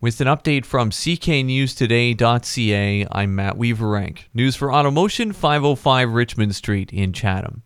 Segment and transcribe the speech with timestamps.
[0.00, 4.26] With an update from cknewstoday.ca, I'm Matt Weaverank.
[4.32, 7.64] News for Automotion 505 Richmond Street in Chatham.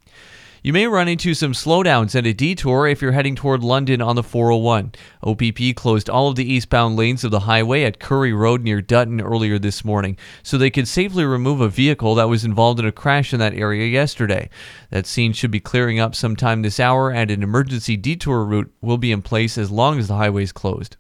[0.63, 4.17] You may run into some slowdowns and a detour if you're heading toward London on
[4.17, 4.93] the 401.
[5.23, 9.21] OPP closed all of the eastbound lanes of the highway at Currie Road near Dutton
[9.21, 12.93] earlier this morning so they could safely remove a vehicle that was involved in a
[12.93, 14.49] crash in that area yesterday.
[14.89, 18.97] That scene should be clearing up sometime this hour and an emergency detour route will
[18.97, 20.97] be in place as long as the highway is closed.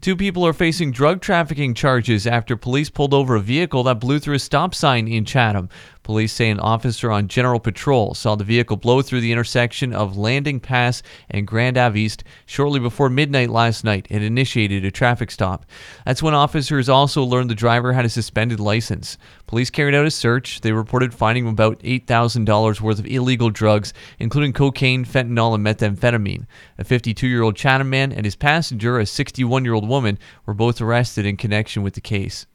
[0.00, 4.18] Two people are facing drug trafficking charges after police pulled over a vehicle that blew
[4.18, 5.68] through a stop sign in Chatham.
[6.06, 10.16] Police say an officer on general patrol saw the vehicle blow through the intersection of
[10.16, 15.32] Landing Pass and Grand Ave East shortly before midnight last night and initiated a traffic
[15.32, 15.66] stop.
[16.04, 19.18] That's when officers also learned the driver had a suspended license.
[19.48, 20.60] Police carried out a search.
[20.60, 26.46] They reported finding about $8,000 worth of illegal drugs, including cocaine, fentanyl, and methamphetamine.
[26.78, 30.54] A 52 year old Chatham man and his passenger, a 61 year old woman, were
[30.54, 32.46] both arrested in connection with the case.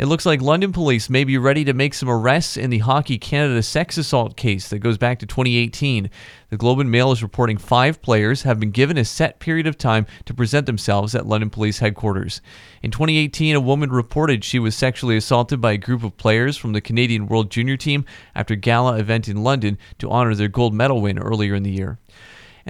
[0.00, 3.18] It looks like London police may be ready to make some arrests in the Hockey
[3.18, 6.08] Canada sex assault case that goes back to 2018.
[6.48, 9.76] The Globe and Mail is reporting five players have been given a set period of
[9.76, 12.40] time to present themselves at London Police headquarters.
[12.82, 16.72] In 2018, a woman reported she was sexually assaulted by a group of players from
[16.72, 20.72] the Canadian World Junior Team after a gala event in London to honor their gold
[20.72, 21.98] medal win earlier in the year.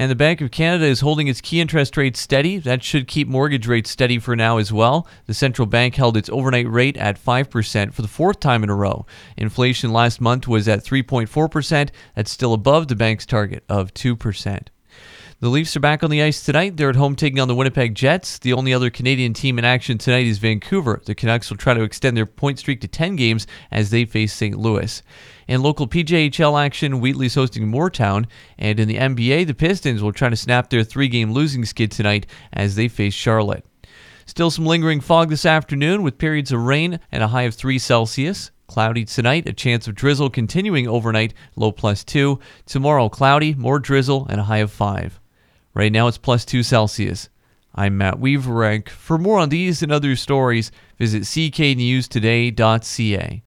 [0.01, 2.56] And the Bank of Canada is holding its key interest rate steady.
[2.56, 5.07] That should keep mortgage rates steady for now as well.
[5.27, 8.75] The central bank held its overnight rate at 5% for the fourth time in a
[8.75, 9.05] row.
[9.37, 11.91] Inflation last month was at 3.4%.
[12.15, 14.69] That's still above the bank's target of 2%.
[15.42, 16.77] The Leafs are back on the ice tonight.
[16.77, 18.38] They're at home taking on the Winnipeg Jets.
[18.38, 21.00] The only other Canadian team in action tonight is Vancouver.
[21.02, 24.34] The Canucks will try to extend their point streak to 10 games as they face
[24.34, 24.58] St.
[24.58, 25.02] Louis.
[25.48, 28.27] In local PJHL action, Wheatley's hosting Mooretown,
[28.58, 32.27] and in the NBA, the Pistons will try to snap their three-game losing skid tonight
[32.52, 33.64] as they face Charlotte.
[34.27, 37.78] Still some lingering fog this afternoon with periods of rain and a high of 3
[37.78, 38.50] Celsius.
[38.66, 42.38] Cloudy tonight, a chance of drizzle continuing overnight, low plus 2.
[42.66, 45.18] Tomorrow, cloudy, more drizzle, and a high of 5.
[45.73, 47.29] Right now it's plus 2 Celsius.
[47.75, 48.89] I'm Matt Weaverank.
[48.89, 53.39] For more on these and other stories, visit cknewstoday.ca.